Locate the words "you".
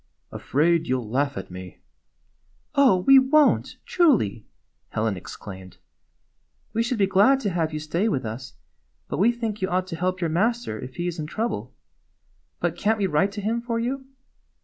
0.87-0.97, 7.71-7.77, 9.61-9.69, 13.79-14.07